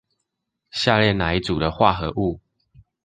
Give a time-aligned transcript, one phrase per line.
[0.71, 2.39] 下列哪一組的化合物